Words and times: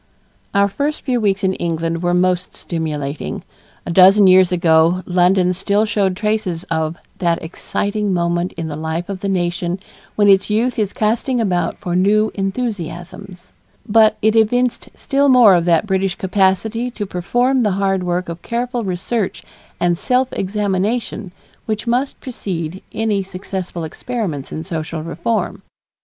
Our 0.55 0.67
first 0.67 1.01
few 1.03 1.21
weeks 1.21 1.43
in 1.43 1.53
England 1.53 2.01
were 2.01 2.15
most 2.15 2.57
stimulating. 2.57 3.43
A 3.85 3.91
dozen 3.91 4.25
years 4.25 4.51
ago 4.51 5.03
London 5.05 5.53
still 5.53 5.85
showed 5.85 6.17
traces 6.17 6.63
of 6.71 6.97
"that 7.19 7.39
exciting 7.43 8.11
moment 8.11 8.51
in 8.53 8.67
the 8.67 8.75
life 8.75 9.09
of 9.09 9.19
the 9.19 9.29
nation 9.29 9.79
when 10.15 10.27
its 10.27 10.49
youth 10.49 10.79
is 10.79 10.91
casting 10.91 11.39
about 11.39 11.77
for 11.77 11.95
new 11.95 12.31
enthusiasms," 12.33 13.53
but 13.87 14.17
it 14.23 14.35
evinced 14.35 14.89
still 14.95 15.29
more 15.29 15.53
of 15.53 15.65
that 15.65 15.85
British 15.85 16.15
capacity 16.15 16.89
to 16.89 17.05
perform 17.05 17.61
the 17.61 17.73
hard 17.77 18.01
work 18.01 18.27
of 18.27 18.41
careful 18.41 18.83
research 18.83 19.43
and 19.79 19.99
self 19.99 20.33
examination 20.33 21.31
which 21.67 21.85
must 21.85 22.19
precede 22.19 22.81
any 22.91 23.21
successful 23.21 23.83
experiments 23.83 24.51
in 24.51 24.63
social 24.63 25.03
reform. 25.03 25.61